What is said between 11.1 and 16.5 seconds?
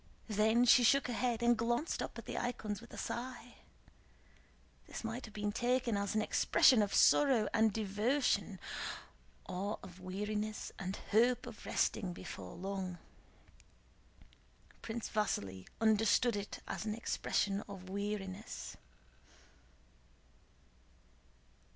hope of resting before long. Prince Vasíli understood